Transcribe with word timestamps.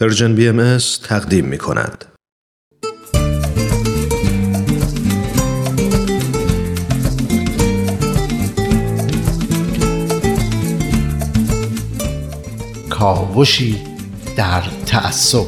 پرژن 0.00 0.34
بی 0.34 0.48
ام 0.48 0.78
تقدیم 1.04 1.44
می 1.44 1.58
کند. 1.58 2.04
کاوشی 12.90 13.78
در 14.36 14.62
تعصب 14.86 15.46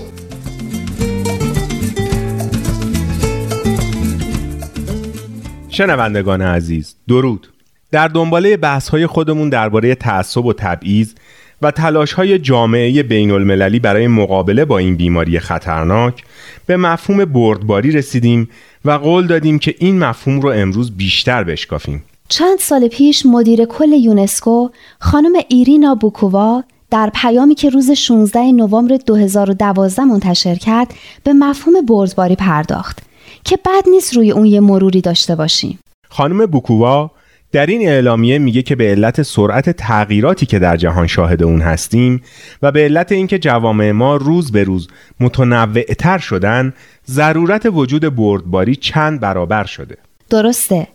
شنوندگان 5.69 6.43
عزیز 6.43 6.95
درود 7.09 7.53
در 7.91 8.09
دنباله 8.09 8.57
بحث 8.57 8.89
های 8.89 9.07
خودمون 9.07 9.49
درباره 9.49 9.95
تعصب 9.95 10.45
و 10.45 10.53
تبعیض 10.53 11.15
و 11.63 11.71
تلاش 11.71 12.13
های 12.13 12.39
جامعه 12.39 13.03
بین 13.03 13.31
المللی 13.31 13.79
برای 13.79 14.07
مقابله 14.07 14.65
با 14.65 14.79
این 14.79 14.97
بیماری 14.97 15.39
خطرناک 15.39 16.25
به 16.67 16.77
مفهوم 16.77 17.25
بردباری 17.25 17.91
رسیدیم 17.91 18.49
و 18.85 18.91
قول 18.91 19.27
دادیم 19.27 19.59
که 19.59 19.75
این 19.79 19.99
مفهوم 19.99 20.41
رو 20.41 20.49
امروز 20.49 20.97
بیشتر 20.97 21.45
بشکافیم. 21.45 22.05
چند 22.29 22.59
سال 22.59 22.89
پیش 22.89 23.27
مدیر 23.27 23.65
کل 23.65 23.93
یونسکو 23.93 24.69
خانم 24.99 25.33
ایرینا 25.49 25.95
بوکووا 25.95 26.65
در 26.91 27.11
پیامی 27.15 27.55
که 27.55 27.71
روز 27.71 27.91
16 27.91 28.53
نوامبر 28.53 28.97
2012 28.97 30.05
منتشر 30.05 30.55
کرد 30.55 30.95
به 31.25 31.33
مفهوم 31.33 31.87
بردباری 31.87 32.37
پرداخت 32.37 32.99
که 33.45 33.57
بد 33.57 33.89
نیست 33.91 34.17
روی 34.17 34.31
اون 34.31 34.47
یه 34.47 34.61
مروری 34.61 35.01
داشته 35.01 35.35
باشیم. 35.35 35.79
خانم 36.09 36.47
بوکووا 36.47 37.11
در 37.53 37.67
این 37.67 37.89
اعلامیه 37.89 38.39
میگه 38.39 38.63
که 38.63 38.77
به 38.77 38.91
علت 38.91 39.23
سرعت 39.23 39.71
تغییراتی 39.71 40.47
که 40.47 40.59
در 40.59 40.77
جهان 40.77 41.07
شاهد 41.07 41.43
اون 41.43 41.61
هستیم 41.61 42.23
و 42.63 42.73
به 42.73 42.81
علت 42.81 43.13
اینکه 43.13 43.39
جوامع 43.39 43.91
ما 43.91 44.17
روز 44.17 44.53
به 44.53 44.65
روز 44.65 44.89
متنوعتر 45.21 46.19
شدن 46.19 46.73
ضرورت 47.11 47.69
وجود 47.73 48.17
بردباری 48.17 48.77
چند 48.77 49.21
برابر 49.21 49.65
شده. 49.65 49.97
درسته. 50.31 50.87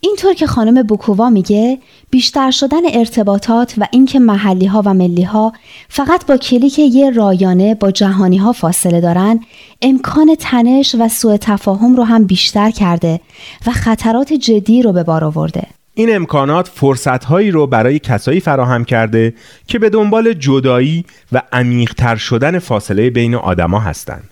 اینطور 0.00 0.34
که 0.34 0.46
خانم 0.46 0.82
بوکووا 0.82 1.30
میگه 1.30 1.78
بیشتر 2.10 2.50
شدن 2.50 2.80
ارتباطات 2.92 3.74
و 3.78 3.86
اینکه 3.92 4.18
محلی 4.18 4.66
ها 4.66 4.82
و 4.86 4.94
ملی 4.94 5.22
ها 5.22 5.52
فقط 5.88 6.26
با 6.26 6.36
کلیک 6.36 6.78
یه 6.78 7.10
رایانه 7.10 7.74
با 7.74 7.90
جهانی 7.90 8.36
ها 8.36 8.52
فاصله 8.52 9.00
دارن 9.00 9.40
امکان 9.82 10.34
تنش 10.38 10.96
و 10.98 11.08
سوء 11.08 11.36
تفاهم 11.36 11.96
رو 11.96 12.04
هم 12.04 12.24
بیشتر 12.24 12.70
کرده 12.70 13.20
و 13.66 13.70
خطرات 13.70 14.32
جدی 14.32 14.82
رو 14.82 14.92
به 14.92 15.02
بار 15.02 15.24
آورده. 15.24 15.66
این 15.94 16.16
امکانات 16.16 16.68
فرصتهایی 16.68 17.50
رو 17.50 17.66
برای 17.66 17.98
کسایی 17.98 18.40
فراهم 18.40 18.84
کرده 18.84 19.34
که 19.66 19.78
به 19.78 19.90
دنبال 19.90 20.32
جدایی 20.32 21.04
و 21.32 21.42
عمیقتر 21.52 22.16
شدن 22.16 22.58
فاصله 22.58 23.10
بین 23.10 23.34
آدما 23.34 23.80
هستند. 23.80 24.30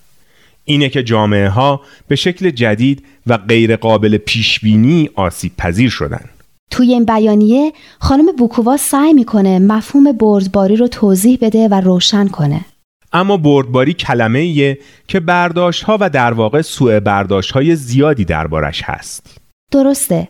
اینه 0.65 0.89
که 0.89 1.03
جامعه 1.03 1.49
ها 1.49 1.81
به 2.09 2.17
شکل 2.17 2.51
جدید 2.51 3.05
و 3.27 3.37
غیر 3.37 3.77
قابل 3.77 4.17
پیش 4.17 4.61
بینی 4.61 5.11
آسیب 5.15 5.53
پذیر 5.57 5.91
شدن. 5.91 6.25
توی 6.71 6.93
این 6.93 7.05
بیانیه 7.05 7.73
خانم 7.99 8.27
بوکووا 8.39 8.77
سعی 8.77 9.13
می‌کنه 9.13 9.59
مفهوم 9.59 10.13
بردباری 10.13 10.77
رو 10.77 10.89
توضیح 10.89 11.39
بده 11.41 11.69
و 11.69 11.81
روشن 11.81 12.29
کنه. 12.29 12.65
اما 13.13 13.37
بردباری 13.37 13.93
کلمه 13.93 14.39
ایه 14.39 14.79
که 15.09 15.21
برداشت 15.21 15.83
ها 15.83 15.99
و 16.01 16.11
در 16.11 16.33
واقع 16.33 16.63
سوء 16.63 17.01
برداشت 17.01 17.51
های 17.51 17.77
زیادی 17.77 18.25
دربارش 18.25 18.83
هست. 18.85 19.41
درسته. 19.73 20.29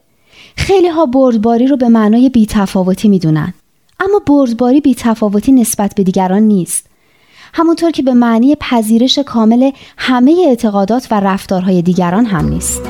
خیلی 0.58 0.88
ها 0.88 1.06
بردباری 1.06 1.66
رو 1.66 1.76
به 1.76 1.88
معنای 1.88 2.28
بیتفاوتی 2.28 3.08
می‌دونن. 3.08 3.54
اما 4.00 4.18
بردباری 4.26 4.80
بیتفاوتی 4.80 5.52
نسبت 5.52 5.94
به 5.94 6.02
دیگران 6.02 6.42
نیست. 6.42 6.86
همونطور 7.54 7.90
که 7.90 8.02
به 8.02 8.14
معنی 8.14 8.56
پذیرش 8.60 9.18
کامل 9.18 9.70
همه 9.98 10.44
اعتقادات 10.48 11.08
و 11.10 11.20
رفتارهای 11.20 11.82
دیگران 11.82 12.26
هم 12.26 12.48
نیست. 12.48 12.82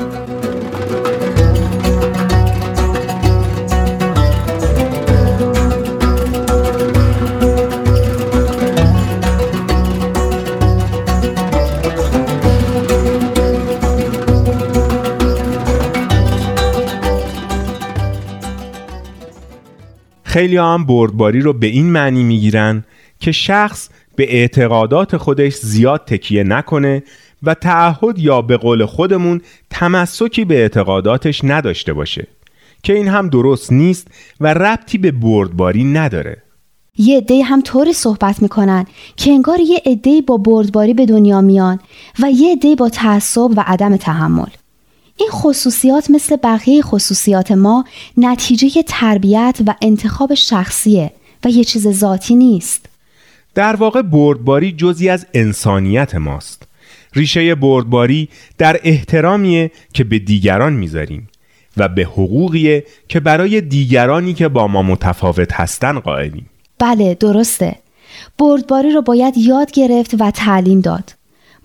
خیلی 20.29 20.57
هم 20.57 20.85
بردباری 20.85 21.41
رو 21.41 21.53
به 21.53 21.67
این 21.67 21.85
معنی 21.85 22.23
می‌گیرن 22.23 22.83
که 23.19 23.31
شخص 23.31 23.89
به 24.15 24.35
اعتقادات 24.35 25.17
خودش 25.17 25.55
زیاد 25.55 26.05
تکیه 26.05 26.43
نکنه 26.43 27.03
و 27.43 27.53
تعهد 27.53 28.19
یا 28.19 28.41
به 28.41 28.57
قول 28.57 28.85
خودمون 28.85 29.41
تمسکی 29.69 30.45
به 30.45 30.55
اعتقاداتش 30.55 31.41
نداشته 31.43 31.93
باشه 31.93 32.27
که 32.83 32.93
این 32.93 33.07
هم 33.07 33.29
درست 33.29 33.71
نیست 33.71 34.07
و 34.41 34.53
ربطی 34.53 34.97
به 34.97 35.11
بردباری 35.11 35.83
نداره. 35.83 36.43
یه 36.97 37.17
عده 37.17 37.43
هم 37.43 37.61
طوری 37.61 37.93
صحبت 37.93 38.41
می‌کنن 38.41 38.85
که 39.15 39.31
انگار 39.31 39.59
یه 39.59 39.81
عده 39.85 40.21
با 40.21 40.37
بردباری 40.37 40.93
به 40.93 41.05
دنیا 41.05 41.41
میان 41.41 41.79
و 42.19 42.31
یه 42.31 42.51
عده 42.51 42.75
با 42.75 42.89
تعصب 42.89 43.49
و 43.57 43.63
عدم 43.67 43.97
تحمل. 43.97 44.49
این 45.19 45.29
خصوصیات 45.31 46.11
مثل 46.11 46.35
بقیه 46.35 46.81
خصوصیات 46.81 47.51
ما 47.51 47.85
نتیجه 48.17 48.83
تربیت 48.87 49.59
و 49.67 49.75
انتخاب 49.81 50.33
شخصیه 50.33 51.11
و 51.45 51.49
یه 51.49 51.63
چیز 51.63 51.87
ذاتی 51.87 52.35
نیست. 52.35 52.85
در 53.55 53.75
واقع 53.75 54.01
بردباری 54.01 54.71
جزی 54.71 55.09
از 55.09 55.25
انسانیت 55.33 56.15
ماست. 56.15 56.63
ریشه 57.13 57.55
بردباری 57.55 58.29
در 58.57 58.79
احترامیه 58.83 59.71
که 59.93 60.03
به 60.03 60.19
دیگران 60.19 60.73
می‌ذاریم 60.73 61.29
و 61.77 61.87
به 61.87 62.03
حقوقیه 62.03 62.85
که 63.09 63.19
برای 63.19 63.61
دیگرانی 63.61 64.33
که 64.33 64.47
با 64.47 64.67
ما 64.67 64.83
متفاوت 64.83 65.53
هستن 65.53 65.99
قائلیم. 65.99 66.49
بله 66.79 67.13
درسته. 67.13 67.75
بردباری 68.37 68.91
رو 68.91 69.01
باید 69.01 69.37
یاد 69.37 69.71
گرفت 69.71 70.15
و 70.19 70.31
تعلیم 70.31 70.81
داد. 70.81 71.18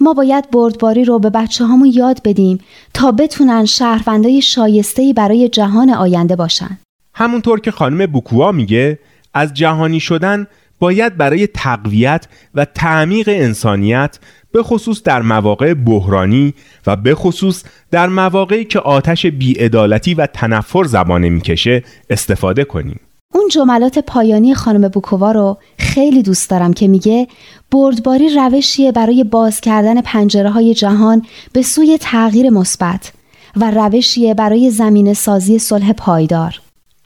ما 0.05 0.15
باید 0.15 0.51
بردباری 0.51 1.05
رو 1.05 1.19
به 1.19 1.31
بچه 1.31 1.65
هامون 1.65 1.91
یاد 1.95 2.21
بدیم 2.25 2.59
تا 2.95 3.13
بتونن 3.13 3.65
شهروندای 3.65 4.43
شایستهی 4.43 5.13
برای 5.13 5.49
جهان 5.49 5.91
آینده 5.91 6.37
باشن 6.37 6.79
همونطور 7.15 7.61
که 7.61 7.71
خانم 7.71 8.07
بوکوا 8.07 8.53
میگه 8.53 8.99
از 9.35 9.55
جهانی 9.55 10.01
شدن 10.01 10.47
باید 10.79 11.17
برای 11.17 11.47
تقویت 11.47 12.27
و 12.55 12.65
تعمیق 12.65 13.29
انسانیت 13.33 14.19
به 14.53 14.63
خصوص 14.63 15.03
در 15.03 15.23
مواقع 15.23 15.75
بحرانی 15.75 16.55
و 16.87 16.97
به 16.97 17.15
خصوص 17.15 17.65
در 17.91 18.07
مواقعی 18.07 18.65
که 18.65 18.79
آتش 18.79 19.27
بیعدالتی 19.27 20.15
و 20.15 20.27
تنفر 20.27 20.85
زبانه 20.85 21.29
می‌کشه 21.29 21.83
استفاده 22.11 22.65
کنیم. 22.65 23.01
اون 23.35 23.49
جملات 23.49 23.99
پایانی 23.99 24.55
خانم 24.55 24.89
بوکووا 24.89 25.33
رو 25.33 25.59
خیلی 25.79 26.23
دوست 26.23 26.51
دارم 26.51 26.73
که 26.73 26.89
میگه 26.89 27.29
بردباری 27.71 28.29
روشیه 28.29 28.93
برای 28.93 29.25
باز 29.25 29.61
کردن 29.61 30.01
پنجره 30.01 30.51
های 30.51 30.75
جهان 30.75 31.23
به 31.53 31.63
سوی 31.63 31.99
تغییر 32.01 32.51
مثبت 32.51 33.13
و 33.57 33.71
روشیه 33.71 34.35
برای 34.35 34.71
زمین 34.71 35.15
سازی 35.15 35.59
صلح 35.59 35.93
پایدار. 35.93 36.61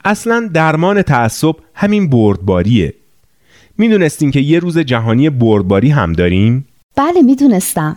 اصلا 0.04 0.50
درمان 0.54 1.02
تعصب 1.02 1.54
همین 1.74 2.10
بردباریه 2.10 2.94
می‌دونستین 3.78 4.30
که 4.30 4.40
یه 4.40 4.58
روز 4.58 4.78
جهانی 4.78 5.30
بردباری 5.30 5.90
هم 5.90 6.12
داریم؟ 6.12 6.68
بله 6.96 7.22
می‌دونستم. 7.22 7.96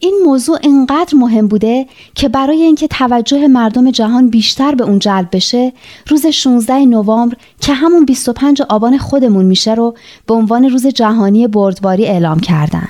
این 0.00 0.14
موضوع 0.24 0.58
انقدر 0.64 1.14
مهم 1.16 1.48
بوده 1.48 1.86
که 2.14 2.28
برای 2.28 2.62
اینکه 2.62 2.88
توجه 2.88 3.48
مردم 3.48 3.90
جهان 3.90 4.30
بیشتر 4.30 4.74
به 4.74 4.84
اون 4.84 4.98
جلب 4.98 5.28
بشه 5.32 5.72
روز 6.08 6.26
16 6.26 6.74
نوامبر 6.74 7.36
که 7.60 7.74
همون 7.74 8.04
25 8.04 8.62
آبان 8.68 8.98
خودمون 8.98 9.44
میشه 9.44 9.74
رو 9.74 9.94
به 10.26 10.34
عنوان 10.34 10.64
روز 10.70 10.86
جهانی 10.86 11.48
بردباری 11.48 12.06
اعلام 12.06 12.40
کردن. 12.40 12.88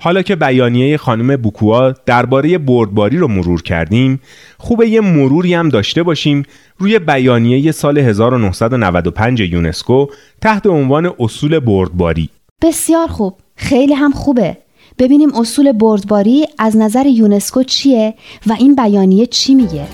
حالا 0.00 0.22
که 0.22 0.36
بیانیه 0.36 0.96
خانم 0.96 1.36
بوکوا 1.36 1.92
درباره 2.06 2.58
بردباری 2.58 3.18
رو 3.18 3.28
مرور 3.28 3.62
کردیم 3.62 4.20
خوبه 4.58 4.88
یه 4.88 5.00
مروری 5.00 5.54
هم 5.54 5.68
داشته 5.68 6.02
باشیم 6.02 6.42
روی 6.78 6.98
بیانیه 6.98 7.72
سال 7.72 7.98
1995 7.98 9.40
یونسکو 9.40 10.06
تحت 10.40 10.66
عنوان 10.66 11.12
اصول 11.18 11.58
بردباری. 11.58 12.28
بسیار 12.62 13.08
خوب. 13.08 13.36
خیلی 13.56 13.94
هم 13.94 14.12
خوبه. 14.12 14.56
ببینیم 14.98 15.34
اصول 15.34 15.72
بردباری 15.72 16.46
از 16.58 16.76
نظر 16.76 17.06
یونسکو 17.06 17.62
چیه 17.62 18.14
و 18.46 18.52
این 18.52 18.74
بیانیه 18.74 19.26
چی 19.26 19.54
میگه. 19.54 19.86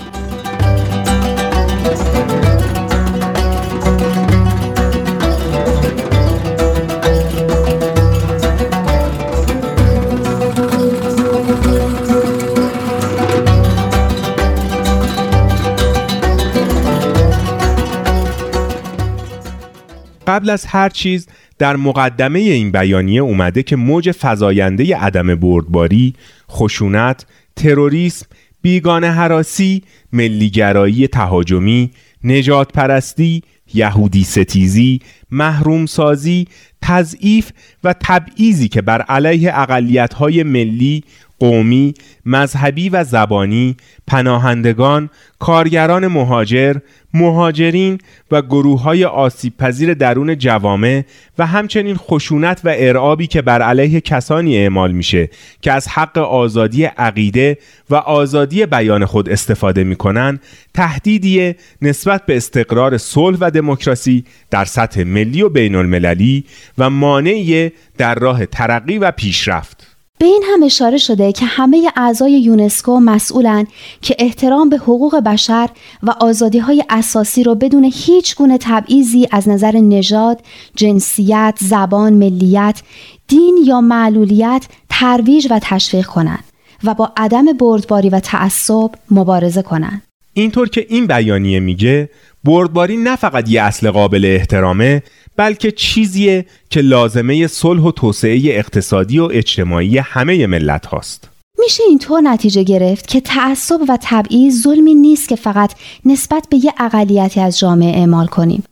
قبل 20.27 20.49
از 20.49 20.65
هر 20.65 20.89
چیز 20.89 21.27
در 21.61 21.75
مقدمه 21.75 22.39
این 22.39 22.71
بیانیه 22.71 23.21
اومده 23.21 23.63
که 23.63 23.75
موج 23.75 24.11
فزاینده 24.19 24.97
عدم 24.97 25.35
بردباری، 25.35 26.13
خشونت، 26.51 27.25
تروریسم، 27.55 28.25
بیگانه 28.61 29.11
حراسی، 29.11 29.83
ملیگرایی 30.13 31.07
تهاجمی، 31.07 31.91
نجات 32.23 32.73
پرستی، 32.73 33.43
یهودی 33.73 34.23
ستیزی، 34.23 34.99
محروم 35.31 35.85
سازی، 35.85 36.47
تضعیف 36.81 37.51
و 37.83 37.95
تبعیضی 37.99 38.67
که 38.67 38.81
بر 38.81 39.01
علیه 39.01 39.59
اقلیت‌های 39.59 40.43
ملی، 40.43 41.03
قومی، 41.39 41.93
مذهبی 42.25 42.89
و 42.89 43.03
زبانی، 43.03 43.75
پناهندگان، 44.07 45.09
کارگران 45.39 46.07
مهاجر، 46.07 46.75
مهاجرین 47.13 47.97
و 48.31 48.41
گروه 48.41 48.81
های 48.81 49.05
آسیب 49.05 49.57
پذیر 49.57 49.93
درون 49.93 50.37
جوامع 50.37 51.03
و 51.37 51.45
همچنین 51.45 51.95
خشونت 51.95 52.61
و 52.63 52.73
ارعابی 52.77 53.27
که 53.27 53.41
بر 53.41 53.61
علیه 53.61 54.01
کسانی 54.01 54.57
اعمال 54.57 54.91
میشه 54.91 55.29
که 55.61 55.71
از 55.71 55.87
حق 55.87 56.17
آزادی 56.17 56.83
عقیده 56.83 57.57
و 57.89 57.95
آزادی 57.95 58.65
بیان 58.65 59.05
خود 59.05 59.29
استفاده 59.29 59.83
می‌کنن 59.83 60.39
تهدیدی 60.73 61.55
نسبت 61.81 62.25
به 62.25 62.37
استقرار 62.37 62.97
صلح 62.97 63.37
و 63.41 63.51
دموکراسی 63.51 64.25
در 64.51 64.65
سطح 64.65 65.03
ملی 65.21 65.41
و 65.41 65.49
بین 65.49 65.75
المللی 65.75 66.43
و 66.77 66.89
مانعی 66.89 67.71
در 67.97 68.15
راه 68.15 68.45
ترقی 68.45 68.97
و 68.97 69.11
پیشرفت 69.11 69.87
به 70.19 70.25
این 70.25 70.43
هم 70.53 70.63
اشاره 70.63 70.97
شده 70.97 71.31
که 71.31 71.45
همه 71.45 71.91
اعضای 71.95 72.31
یونسکو 72.31 72.99
مسئولن 72.99 73.67
که 74.01 74.15
احترام 74.19 74.69
به 74.69 74.77
حقوق 74.77 75.19
بشر 75.19 75.69
و 76.03 76.11
آزادی 76.19 76.59
های 76.59 76.83
اساسی 76.89 77.43
رو 77.43 77.55
بدون 77.55 77.91
هیچ 77.93 78.35
گونه 78.35 78.57
تبعیضی 78.57 79.27
از 79.31 79.49
نظر 79.49 79.71
نژاد، 79.71 80.41
جنسیت، 80.75 81.57
زبان، 81.59 82.13
ملیت، 82.13 82.81
دین 83.27 83.57
یا 83.65 83.81
معلولیت 83.81 84.65
ترویج 84.89 85.47
و 85.49 85.59
تشویق 85.63 86.05
کنند 86.05 86.43
و 86.83 86.93
با 86.93 87.11
عدم 87.17 87.45
بردباری 87.45 88.09
و 88.09 88.19
تعصب 88.19 88.89
مبارزه 89.11 89.61
کنند. 89.61 90.01
اینطور 90.33 90.69
که 90.69 90.85
این 90.89 91.07
بیانیه 91.07 91.59
میگه 91.59 92.09
بردباری 92.43 92.97
نه 92.97 93.15
فقط 93.15 93.49
یه 93.49 93.61
اصل 93.61 93.91
قابل 93.91 94.25
احترامه 94.25 95.03
بلکه 95.37 95.71
چیزیه 95.71 96.45
که 96.69 96.81
لازمه 96.81 97.47
صلح 97.47 97.81
و 97.81 97.91
توسعه 97.91 98.41
اقتصادی 98.45 99.19
و 99.19 99.29
اجتماعی 99.31 99.97
همه 99.97 100.47
ملت 100.47 100.85
هاست. 100.85 101.29
میشه 101.59 101.83
اینطور 101.89 102.21
نتیجه 102.21 102.63
گرفت 102.63 103.07
که 103.07 103.21
تعصب 103.21 103.79
و 103.89 103.97
تبعیض 104.01 104.63
ظلمی 104.63 104.95
نیست 104.95 105.29
که 105.29 105.35
فقط 105.35 105.73
نسبت 106.05 106.47
به 106.49 106.57
یه 106.57 106.73
اقلیتی 106.79 107.39
از 107.39 107.59
جامعه 107.59 107.99
اعمال 107.99 108.27
کنیم. 108.27 108.63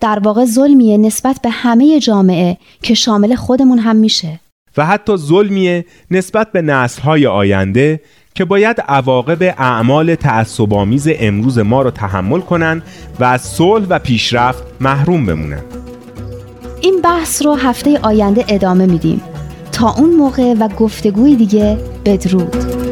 در 0.00 0.18
واقع 0.18 0.44
ظلمیه 0.44 0.98
نسبت 0.98 1.40
به 1.42 1.50
همه 1.50 2.00
جامعه 2.00 2.56
که 2.82 2.94
شامل 2.94 3.34
خودمون 3.34 3.78
هم 3.78 3.96
میشه. 3.96 4.40
و 4.76 4.86
حتی 4.86 5.16
ظلمیه 5.16 5.84
نسبت 6.10 6.52
به 6.52 6.62
نسلهای 6.62 7.26
آینده 7.26 8.00
که 8.36 8.44
باید 8.44 8.80
عواقب 8.88 9.42
اعمال 9.42 10.14
تعصبآمیز 10.14 11.08
امروز 11.18 11.58
ما 11.58 11.82
را 11.82 11.90
تحمل 11.90 12.40
کنند 12.40 12.82
و 13.20 13.24
از 13.24 13.42
صلح 13.42 13.86
و 13.90 13.98
پیشرفت 13.98 14.62
محروم 14.80 15.26
بمونند. 15.26 15.64
این 16.80 17.00
بحث 17.04 17.42
رو 17.42 17.54
هفته 17.54 17.98
آینده 18.02 18.44
ادامه 18.48 18.86
میدیم 18.86 19.20
تا 19.72 19.94
اون 19.98 20.10
موقع 20.10 20.54
و 20.60 20.68
گفتگوی 20.68 21.36
دیگه 21.36 21.78
بدرود 22.04 22.85